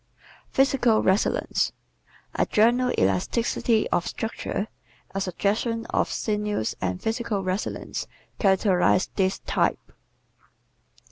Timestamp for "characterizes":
8.39-9.11